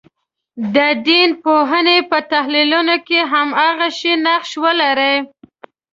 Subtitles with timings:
[0.75, 0.77] د
[1.07, 3.87] دین پوهنې په تحلیلونو کې هماغه
[4.25, 5.15] نقش ولري.